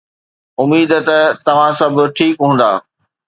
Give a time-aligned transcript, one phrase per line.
[0.61, 2.71] اميد ته توهان سڀ ٺيڪ هوندا.